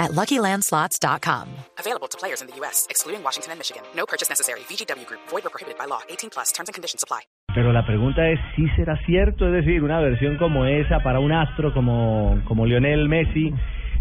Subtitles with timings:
[0.00, 1.44] at LuckyLandSlots.com.
[1.78, 3.82] Available to players in the U.S., excluding Washington and Michigan.
[3.94, 4.60] No purchase necessary.
[4.68, 5.20] VGW Group.
[5.30, 6.00] Void or prohibited by law.
[6.08, 6.50] 18 plus.
[6.52, 7.20] Terms and conditions apply.
[7.54, 11.32] Pero la pregunta es si será cierto, es decir, una versión como esa para un
[11.32, 13.52] astro como, como Lionel Messi,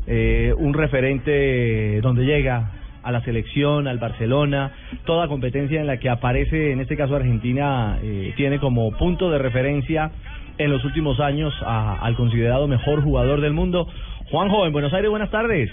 [0.07, 2.71] eh, un referente donde llega
[3.01, 4.71] a la selección, al Barcelona,
[5.05, 9.39] toda competencia en la que aparece, en este caso Argentina, eh, tiene como punto de
[9.39, 10.11] referencia
[10.59, 13.87] en los últimos años a- al considerado mejor jugador del mundo.
[14.29, 15.71] Juanjo, en Buenos Aires, buenas tardes.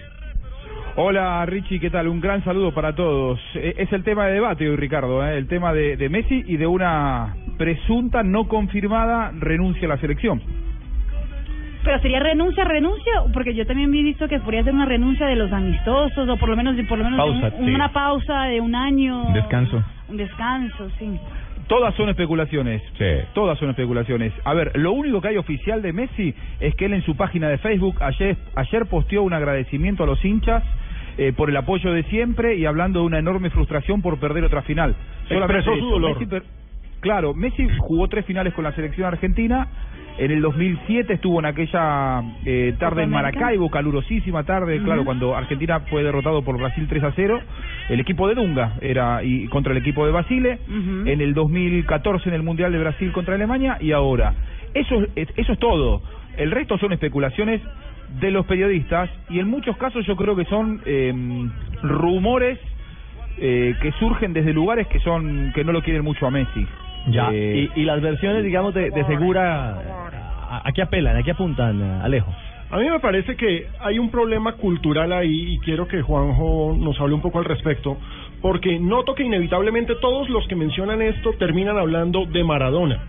[0.99, 2.09] Hola Richie, ¿qué tal?
[2.09, 3.39] Un gran saludo para todos.
[3.55, 5.37] Eh, Es el tema de debate hoy, Ricardo, ¿eh?
[5.37, 10.41] el tema de, de Messi y de una presunta no confirmada renuncia a la selección.
[11.85, 15.37] Pero sería renuncia, renuncia, porque yo también vi visto que podría ser una renuncia de
[15.37, 17.75] los amistosos o por lo menos, por lo menos Pausa, un- sí.
[17.75, 19.23] una pausa de un año.
[19.29, 19.83] Un descanso.
[20.09, 21.11] Un descanso, sí.
[21.69, 22.81] Todas son especulaciones.
[23.35, 24.33] Todas son especulaciones.
[24.45, 27.49] A ver, lo único que hay oficial de Messi es que él en su página
[27.49, 30.63] de Facebook ayer, ayer posteó un agradecimiento a los hinchas
[31.19, 34.63] eh, por el apoyo de siempre y hablando de una enorme frustración por perder otra
[34.63, 34.95] final.
[35.29, 35.91] Expresó su eso.
[35.91, 36.13] dolor.
[36.15, 36.43] Messi per-
[37.01, 39.69] claro, Messi jugó tres finales con la selección argentina.
[40.19, 43.11] En el 2007 estuvo en aquella eh, tarde en.
[43.11, 47.39] Maracaibo, calurosísima tarde, claro, cuando Argentina fue derrotado por Brasil 3 a 0.
[47.91, 50.59] El equipo de Dunga era y contra el equipo de Basile.
[51.07, 54.33] En el 2014 en el Mundial de Brasil contra Alemania y ahora.
[54.73, 56.01] Eso, es- eso es todo.
[56.39, 57.61] El resto son especulaciones
[58.21, 61.13] de los periodistas y en muchos casos yo creo que son eh,
[61.83, 62.59] rumores
[63.39, 66.67] eh, que surgen desde lugares que son que no lo quieren mucho a Messi.
[67.09, 67.31] Ya.
[67.33, 69.71] Eh, y, y las versiones, digamos, de, de segura,
[70.51, 71.17] ¿a, a qué apelan?
[71.17, 72.33] ¿A qué apuntan, Alejo?
[72.69, 77.01] A mí me parece que hay un problema cultural ahí y quiero que Juanjo nos
[77.01, 77.97] hable un poco al respecto,
[78.43, 83.01] porque noto que inevitablemente todos los que mencionan esto terminan hablando de Maradona.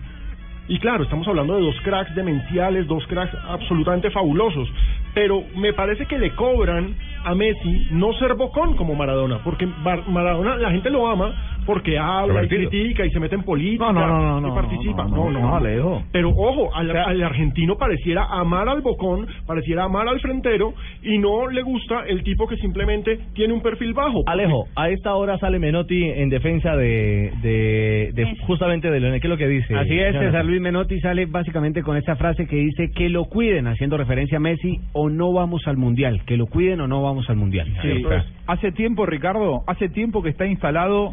[0.68, 4.68] Y claro, estamos hablando de dos cracks demenciales, dos cracks absolutamente fabulosos,
[5.14, 10.06] pero me parece que le cobran a Messi no ser bocón como Maradona, porque Mar-
[10.08, 11.32] Maradona la gente lo ama
[11.68, 14.54] porque habla y critica y se mete en política No, no, no, no, y no,
[14.54, 15.04] participa.
[15.04, 16.02] no, no, no, Alejo.
[16.10, 21.46] Pero ojo, al, al argentino pareciera amar al bocón, pareciera amar al frentero y no
[21.50, 24.22] le gusta el tipo que simplemente tiene un perfil bajo.
[24.26, 29.20] Alejo, a esta hora sale Menotti en defensa de, de, de justamente de Leonel.
[29.20, 29.74] ¿Qué es lo que dice?
[29.76, 30.32] Así es, Jonathan?
[30.32, 34.38] César Luis Menotti sale básicamente con esta frase que dice que lo cuiden, haciendo referencia
[34.38, 37.68] a Messi, o no vamos al Mundial, que lo cuiden o no vamos al Mundial.
[37.82, 38.04] Sí,
[38.46, 41.12] hace tiempo, Ricardo, hace tiempo que está instalado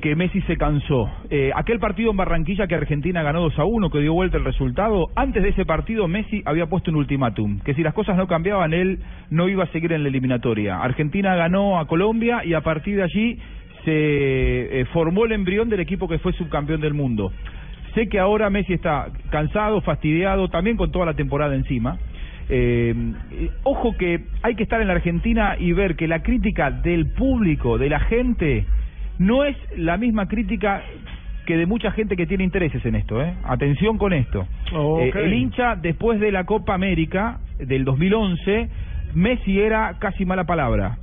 [0.00, 1.08] que Messi se cansó.
[1.30, 4.44] Eh, aquel partido en Barranquilla que Argentina ganó 2 a 1, que dio vuelta el
[4.44, 8.26] resultado, antes de ese partido Messi había puesto un ultimátum, que si las cosas no
[8.26, 9.00] cambiaban él
[9.30, 10.78] no iba a seguir en la eliminatoria.
[10.80, 13.38] Argentina ganó a Colombia y a partir de allí
[13.84, 17.32] se eh, formó el embrión del equipo que fue subcampeón del mundo.
[17.94, 21.98] Sé que ahora Messi está cansado, fastidiado, también con toda la temporada encima.
[22.48, 22.94] Eh,
[23.62, 27.78] ojo que hay que estar en la Argentina y ver que la crítica del público,
[27.78, 28.66] de la gente,
[29.20, 30.82] no es la misma crítica
[31.44, 33.22] que de mucha gente que tiene intereses en esto.
[33.22, 33.34] ¿eh?
[33.44, 34.46] Atención con esto.
[34.72, 38.68] Eh, el hincha, después de la Copa América del 2011,
[39.14, 40.96] Messi era casi mala palabra.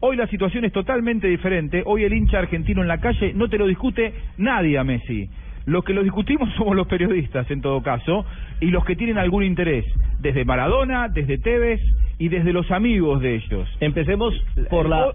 [0.00, 1.84] Hoy la situación es totalmente diferente.
[1.86, 5.30] Hoy el hincha argentino en la calle no te lo discute nadie a Messi.
[5.66, 8.26] Los que lo discutimos somos los periodistas, en todo caso,
[8.58, 9.84] y los que tienen algún interés,
[10.18, 11.80] desde Maradona, desde Tevez
[12.20, 13.68] y desde los amigos de ellos.
[13.80, 14.32] Empecemos
[14.70, 15.12] por la,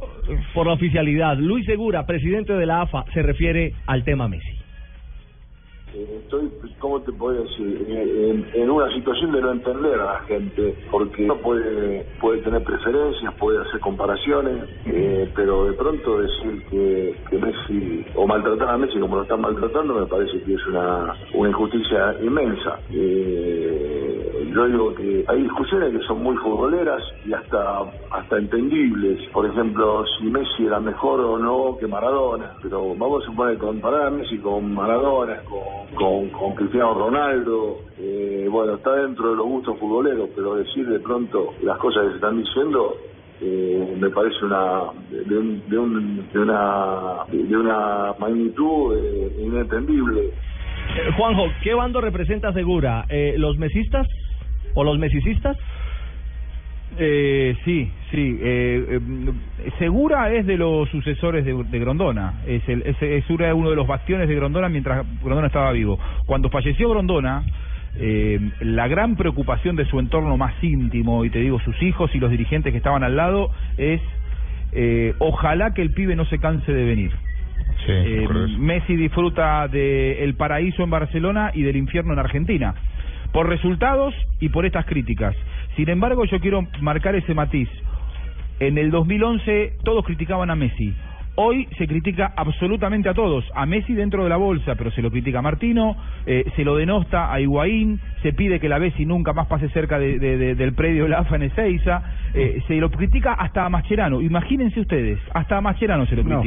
[0.53, 1.37] por la oficialidad.
[1.37, 4.49] Luis Segura, presidente de la AFA, se refiere al tema Messi.
[5.93, 6.49] Eh, Estoy,
[6.79, 7.85] ¿cómo te puedo decir?
[7.87, 12.41] Eh, En, en una situación de no entender a la gente, porque uno puede, puede
[12.41, 18.69] tener preferencias, puede hacer comparaciones, eh, pero de pronto decir que, que Messi, o maltratar
[18.69, 22.79] a Messi como lo están maltratando, me parece que es una, una injusticia inmensa.
[22.91, 24.14] Eh,
[24.53, 27.81] yo digo que hay discusiones que son muy futboleras y hasta,
[28.11, 29.19] hasta entendibles.
[29.33, 34.07] Por ejemplo, si Messi era mejor o no que Maradona, pero vamos a suponer comparar
[34.07, 39.45] a Messi con Maradona, con, con, con Cristiano Ronaldo, eh, bueno, está dentro de los
[39.45, 42.95] gustos futboleros, pero decir de pronto las cosas que se están diciendo
[43.41, 50.31] eh, me parece una de, un- de, un- de una de una magnitud eh, inentendible.
[50.95, 53.05] Eh, Juanjo, ¿qué bando representa Segura?
[53.09, 54.07] Eh, ¿Los mesistas
[54.73, 55.57] o los mesicistas?
[56.97, 58.39] Eh, sí, sí.
[58.41, 62.41] Eh, eh, Segura es de los sucesores de, Grondona.
[62.47, 65.99] Es, el, es, es uno de los bastiones de Grondona mientras Grondona estaba vivo.
[66.25, 67.43] Cuando falleció Grondona,
[67.97, 72.19] eh, la gran preocupación de su entorno más íntimo, y te digo, sus hijos y
[72.19, 74.01] los dirigentes que estaban al lado, es
[74.73, 77.11] eh, ojalá que el pibe no se canse de venir.
[77.87, 78.25] Eh,
[78.57, 82.73] Messi disfruta del paraíso en Barcelona y del infierno en Argentina,
[83.31, 85.35] por resultados y por estas críticas.
[85.75, 87.69] Sin embargo, yo quiero marcar ese matiz.
[88.59, 90.93] En el 2011 todos criticaban a Messi.
[91.37, 95.11] Hoy se critica absolutamente a todos, a Messi dentro de la bolsa, pero se lo
[95.11, 99.33] critica a Martino, eh, se lo denosta a Higuaín, se pide que la Bessi nunca
[99.33, 102.03] más pase cerca de, de- de- del predio de la AFA en Ezeiza,
[102.33, 106.41] eh, se lo critica hasta a Mascherano, imagínense ustedes, hasta a Mascherano se lo No.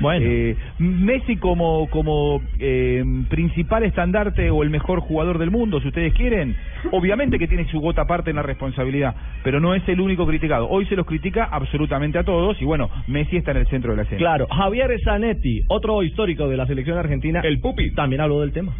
[0.00, 0.26] Bueno.
[0.28, 6.14] Eh, Messi como, como eh, principal estandarte o el mejor jugador del mundo, si ustedes
[6.14, 6.56] quieren,
[6.90, 9.14] obviamente que tiene su gota aparte en la responsabilidad,
[9.44, 10.68] pero no es el único criticado.
[10.68, 13.98] Hoy se los critica absolutamente a todos y bueno, Messi está en el centro de
[13.98, 14.18] la escena.
[14.18, 17.40] Claro, Javier Zanetti, otro histórico de la selección argentina.
[17.44, 17.92] El Pupi.
[17.94, 18.72] También habló del tema.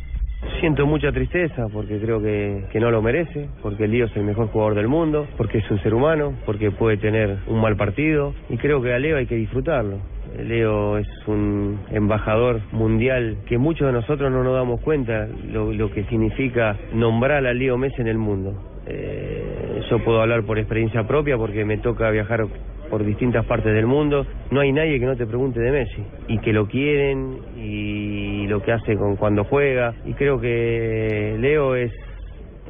[0.60, 4.48] Siento mucha tristeza porque creo que, que no lo merece, porque Lío es el mejor
[4.48, 8.56] jugador del mundo, porque es un ser humano, porque puede tener un mal partido y
[8.56, 9.98] creo que a Leo hay que disfrutarlo.
[10.44, 15.90] Leo es un embajador mundial que muchos de nosotros no nos damos cuenta lo, lo
[15.90, 18.54] que significa nombrar a Leo Messi en el mundo.
[18.86, 22.46] Eh, yo puedo hablar por experiencia propia porque me toca viajar
[22.90, 24.26] por distintas partes del mundo.
[24.50, 28.62] No hay nadie que no te pregunte de Messi y que lo quieren y lo
[28.62, 31.92] que hace con cuando juega y creo que Leo es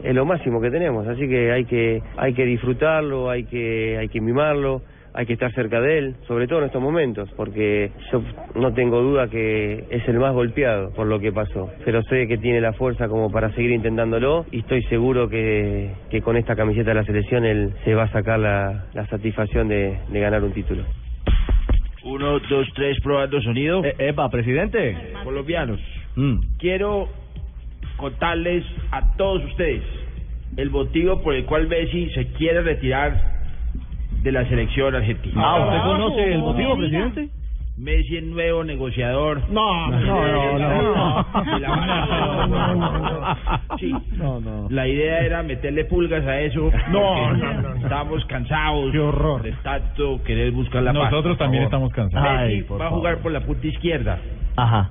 [0.03, 4.09] es lo máximo que tenemos, así que hay que hay que disfrutarlo, hay que hay
[4.09, 4.83] que mimarlo,
[5.15, 8.23] hay que estar cerca de él, sobre todo en estos momentos, porque yo
[8.55, 12.39] no tengo duda que es el más golpeado por lo que pasó, pero sé que
[12.39, 16.91] tiene la fuerza como para seguir intentándolo y estoy seguro que, que con esta camiseta
[16.91, 20.53] de la selección él se va a sacar la, la satisfacción de, de ganar un
[20.53, 20.85] título.
[22.05, 23.85] Uno, dos, tres, probando sonido.
[23.85, 24.97] Eh, epa, presidente.
[25.25, 25.81] Colombianos,
[26.17, 26.41] Mm.
[26.59, 27.09] quiero
[27.97, 29.83] contarles a todos ustedes
[30.57, 33.40] el motivo por el cual Messi se quiere retirar
[34.23, 35.43] de la selección argentina.
[35.45, 37.29] Ah, ¿usted conoce el motivo, presidente?
[37.79, 39.41] Messi es nuevo negociador.
[39.51, 41.27] No, no, no, no.
[41.55, 43.39] De la-
[43.79, 43.95] Sí.
[44.17, 44.67] No, no.
[44.71, 46.71] La idea era meterle pulgas a eso.
[46.91, 47.77] No, no, no, no.
[47.77, 48.93] Estamos cansados.
[48.93, 49.43] Qué horror.
[49.43, 51.11] De tanto querer buscar la paz.
[51.11, 52.41] Nosotros también estamos cansados.
[52.43, 54.19] Messi Ay, por va a jugar por la punta izquierda.
[54.57, 54.91] Ajá.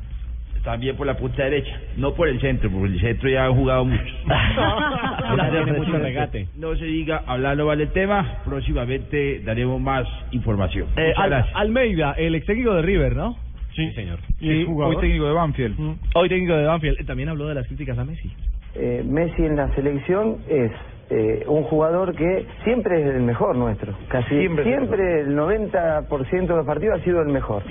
[0.63, 3.85] También por la punta derecha, no por el centro, porque el centro ya han jugado
[3.85, 4.15] muchos.
[5.38, 6.47] Ya tiene mucho regate.
[6.57, 10.88] No se diga, hablando vale el tema, próximamente daremos más información.
[10.97, 11.45] Eh, Al-.
[11.53, 13.38] Almeida, el ex técnico de River, ¿no?
[13.75, 14.19] Sí, señor.
[14.39, 15.97] Y hoy técnico de Banfield.
[16.15, 17.00] Hoy técnico de Banfield.
[17.00, 18.31] Eh, También habló de las críticas a Messi.
[18.75, 20.71] Eh, Messi en la selección es
[21.09, 23.94] eh, un jugador que siempre es el mejor nuestro.
[24.09, 27.63] Casi Siempre siempre, es el el 90% de los partidos ha sido el mejor.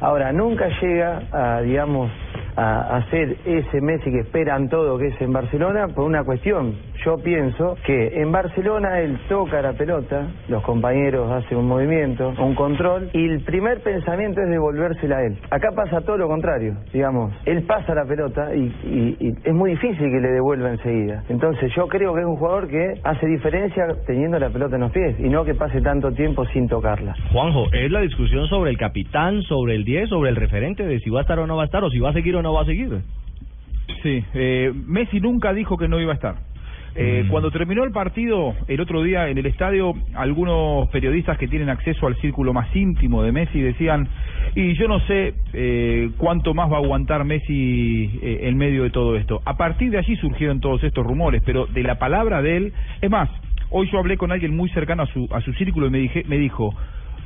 [0.00, 2.10] Ahora, nunca llega a, digamos,
[2.56, 6.74] a, ser ese Messi que esperan todo que es en Barcelona por una cuestión.
[7.04, 12.54] Yo pienso que en Barcelona él toca la pelota, los compañeros hacen un movimiento, un
[12.54, 15.36] control, y el primer pensamiento es devolvérsela a él.
[15.50, 17.32] Acá pasa todo lo contrario, digamos.
[17.44, 21.22] Él pasa la pelota y, y- y es muy difícil que le devuelva enseguida.
[21.28, 24.92] Entonces yo creo que es un jugador que hace diferencia teniendo la pelota en los
[24.92, 27.14] pies y no que pase tanto tiempo sin tocarla.
[27.32, 31.10] Juanjo, es la discusión sobre el capitán, sobre el 10, sobre el referente de si
[31.10, 32.45] va a estar o no va a estar, o si va a seguir o no
[32.52, 33.00] va a seguir.
[34.02, 36.36] Sí, eh, Messi nunca dijo que no iba a estar.
[36.96, 37.28] Eh, Mm.
[37.28, 42.06] Cuando terminó el partido, el otro día en el estadio, algunos periodistas que tienen acceso
[42.06, 44.08] al círculo más íntimo de Messi decían,
[44.54, 48.90] y yo no sé eh, cuánto más va a aguantar Messi eh, en medio de
[48.90, 49.42] todo esto.
[49.44, 53.10] A partir de allí surgieron todos estos rumores, pero de la palabra de él, es
[53.10, 53.28] más,
[53.68, 56.24] hoy yo hablé con alguien muy cercano a su, a su círculo y me, dije,
[56.26, 56.74] me dijo,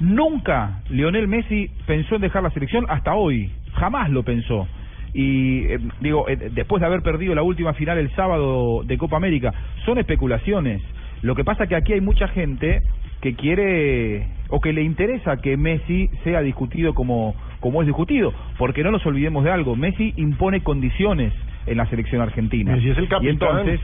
[0.01, 4.67] nunca Lionel Messi pensó en dejar la selección hasta hoy, jamás lo pensó
[5.13, 9.17] y eh, digo, eh, después de haber perdido la última final el sábado de Copa
[9.17, 9.53] América,
[9.85, 10.83] son especulaciones.
[11.23, 12.83] Lo que pasa que aquí hay mucha gente
[13.21, 18.83] que quiere o que le interesa que Messi sea discutido como, como es discutido, porque
[18.83, 21.33] no nos olvidemos de algo, Messi impone condiciones
[21.67, 22.75] en la selección argentina.
[22.75, 23.81] Messi es el y entonces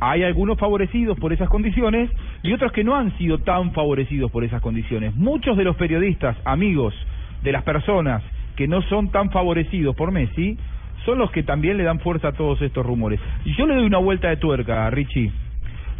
[0.00, 2.10] hay algunos favorecidos por esas condiciones
[2.42, 5.14] y otros que no han sido tan favorecidos por esas condiciones.
[5.14, 6.94] Muchos de los periodistas, amigos
[7.42, 8.22] de las personas
[8.56, 10.56] que no son tan favorecidos por Messi,
[11.04, 13.20] son los que también le dan fuerza a todos estos rumores.
[13.44, 15.30] Y yo le doy una vuelta de tuerca a Richie.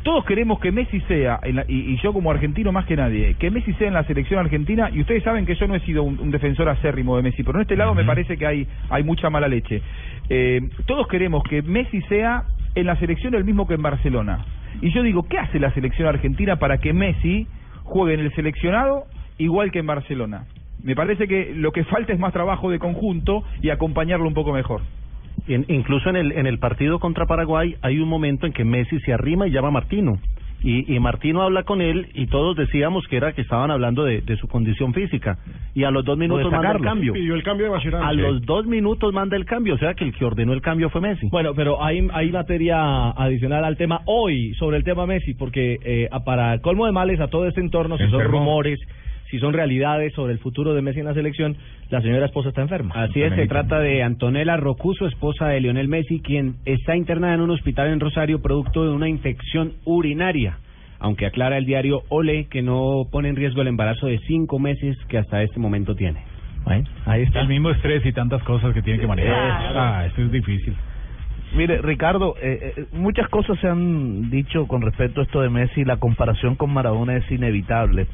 [0.03, 3.35] Todos queremos que Messi sea, en la- y, y yo como argentino más que nadie,
[3.39, 6.03] que Messi sea en la selección argentina, y ustedes saben que yo no he sido
[6.03, 9.03] un, un defensor acérrimo de Messi, pero en este lado me parece que hay, hay
[9.03, 9.81] mucha mala leche.
[10.29, 12.45] Eh, todos queremos que Messi sea
[12.75, 14.45] en la selección el mismo que en Barcelona.
[14.83, 17.47] Y yo digo, ¿qué hace la selección argentina para que Messi
[17.85, 19.05] juegue en el seleccionado
[19.39, 20.45] igual que en Barcelona?
[20.85, 24.53] Me parece que lo que falta es más trabajo de conjunto y acompañarlo un poco
[24.53, 24.83] mejor.
[25.49, 29.01] In- incluso en el, en el partido contra Paraguay hay un momento en que Messi
[29.01, 30.19] se arrima y llama a Martino.
[30.63, 34.23] Y, y Martino habla con él y todos decíamos que era que estaban hablando de,
[34.23, 35.37] de su condición física.
[35.75, 37.13] Y a los dos minutos manda el cambio.
[37.13, 38.07] Pidió el cambio de Mascherano.
[38.07, 40.89] A los dos minutos manda el cambio, o sea que el que ordenó el cambio
[40.89, 41.29] fue Messi.
[41.29, 46.09] Bueno, pero hay, hay materia adicional al tema hoy sobre el tema Messi, porque eh,
[46.25, 48.81] para colmo de males a todo este entorno, si son rumores,
[49.31, 51.57] si son realidades sobre el futuro de Messi en la selección,
[51.91, 52.95] la señora esposa está enferma.
[52.95, 57.41] Así es, se trata de Antonella Rocuso, esposa de Lionel Messi, quien está internada en
[57.41, 60.59] un hospital en Rosario producto de una infección urinaria.
[61.01, 64.97] Aunque aclara el diario Ole que no pone en riesgo el embarazo de cinco meses
[65.09, 66.23] que hasta este momento tiene.
[66.65, 67.41] Bueno, ahí está.
[67.41, 69.37] El mismo estrés y tantas cosas que tiene que manejar.
[69.77, 70.75] Ah, esto es difícil.
[71.55, 75.85] Mire, Ricardo, eh, eh, muchas cosas se han dicho con respecto a esto de Messi.
[75.85, 78.09] La comparación con Maradona es inevitable.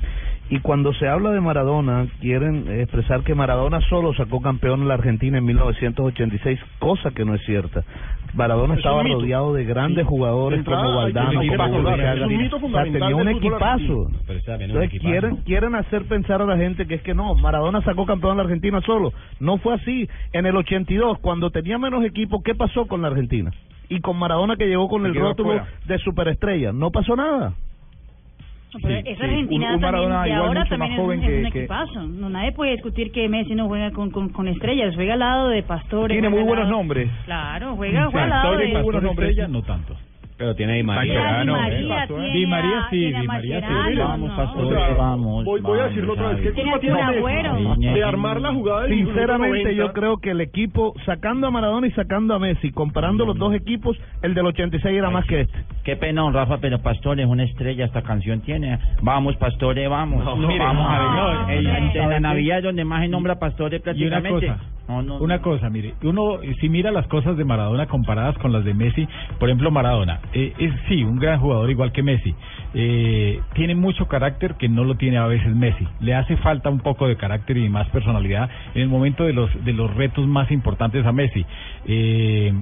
[0.52, 4.94] Y cuando se habla de Maradona, quieren expresar que Maradona solo sacó campeón en la
[4.94, 7.84] Argentina en 1986, cosa que no es cierta.
[8.34, 10.08] Maradona Es estaba rodeado de grandes Sí.
[10.08, 12.14] jugadores entrada, como Valdano, como recordando, Burruchaga.
[12.14, 14.10] es un mito O sea, tenía un equipazo.
[14.28, 15.08] Entonces equipazo.
[15.08, 18.36] quieren, quieren hacer pensar a la gente que es que no, Maradona sacó campeón en
[18.38, 19.12] la Argentina solo.
[19.40, 20.08] No fue así.
[20.32, 23.52] En el 82, cuando tenía menos equipo, ¿qué pasó con la Argentina?
[23.88, 25.68] Y con Maradona que llegó con Se el rótulo afuera.
[25.86, 26.72] de superestrella.
[26.72, 27.54] No pasó nada.
[28.72, 29.30] No, pero Sí, esa sí.
[29.30, 31.36] Argentina Un- un también de igual ahora mucho también más es, joven un- es que-
[31.46, 32.02] un que- equipazo.
[32.06, 35.48] No, nadie puede discutir que Messi no juega con, con, con estrellas, juega al lado
[35.48, 36.14] de Pastore.
[36.14, 37.10] Tiene muy buenos lado- nombres.
[37.24, 38.70] Claro, juega, juega al lado Pastore de...
[38.78, 39.96] y buenos nombres, Estrella, no tanto.
[40.40, 41.20] Pero tiene Di María.
[41.22, 42.30] Pasó, ¿eh?
[42.30, 43.94] tiene Di María sí, Di María sí.
[43.98, 44.36] Vamos, ¿no?
[44.36, 46.40] Pastore, O sea, vamos, voy, voy a decirlo otra vez.
[46.40, 47.74] ¿Qué culpa tiene Messi Agüero.
[47.76, 49.72] de armar la jugada del Sinceramente, 90?
[49.72, 53.52] yo creo que el equipo, sacando a Maradona y sacando a Messi, comparando los dos
[53.54, 55.58] equipos, el del 86 era más que este.
[55.84, 58.78] Qué pena, Rafa, pero Pastore es una estrella, esta canción tiene.
[59.02, 60.24] Vamos, Pastore, vamos.
[60.24, 62.20] No, mire, vamos a ver, no, no, en, no, en- en la.
[62.20, 64.54] Navidad es donde más se nombra Pastore prácticamente.
[64.90, 68.52] Cosa, No, no, una cosa, mire, uno si mira las cosas de Maradona comparadas con
[68.52, 69.06] las de Messi,
[69.38, 72.34] por ejemplo Maradona, eh, es sí un gran jugador igual que Messi,
[72.74, 76.80] eh, tiene mucho carácter que no lo tiene a veces Messi, le hace falta un
[76.80, 80.50] poco de carácter y más personalidad en el momento de los de los retos más
[80.50, 81.44] importantes a Messi.
[81.86, 82.52] Eh,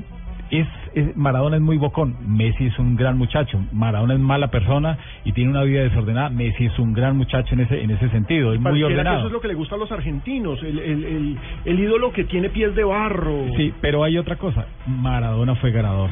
[0.51, 4.99] es, es- Maradona es muy bocón, Messi es un gran muchacho, Maradona es mala persona
[5.25, 8.53] y tiene una vida desordenada, Messi es un gran muchacho en ese en ese sentido,
[8.53, 9.19] es muy Pareciera que ordenado.
[9.19, 12.25] eso es lo que le gusta a los argentinos, el, el, el, el ídolo que
[12.25, 13.45] tiene pies de barro.
[13.57, 14.67] Sí, pero hay otra cosa.
[14.87, 16.11] Maradona fue ganador.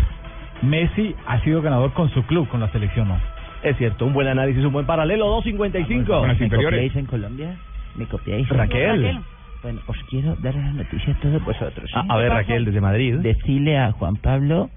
[0.62, 3.18] Messi ha sido ganador con su club, con la selección, ¿no?
[3.62, 6.06] Es cierto, un buen análisis, un buen paralelo, 2.55.
[6.06, 6.78] Con las inferiores.
[6.78, 7.56] copiáis en Colombia?
[7.96, 8.48] ¿Me copiáis?
[8.48, 9.18] Raquel.
[9.66, 11.90] Bueno, os quiero dar las noticias a todos vosotros.
[11.92, 13.16] A, a ver, Raquel, desde Madrid.
[13.16, 14.70] Decirle a Juan Pablo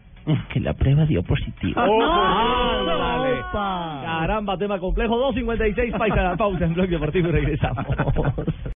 [0.52, 1.80] que la prueba dio positivo.
[1.80, 3.40] Ándale.
[3.52, 5.32] Caramba, tema complejo.
[5.32, 7.86] 2.56, paisa, pausa en Blog Deportivo y regresamos.